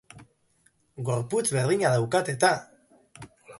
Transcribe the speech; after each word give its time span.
Gorputz 1.09 1.45
berdina 1.57 1.93
daukat 1.99 2.35
eta! 2.35 2.53